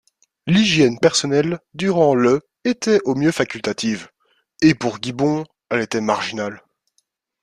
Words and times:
L'hygiène 0.47 0.97
personnelle 0.99 1.59
durant 1.75 2.15
le 2.15 2.41
était 2.63 2.99
au 3.05 3.13
mieux 3.13 3.31
facultative, 3.31 4.09
et 4.63 4.73
pour 4.73 4.97
Gibbon 4.99 5.45
elle 5.69 5.81
était 5.81 6.01
marginale. 6.01 6.63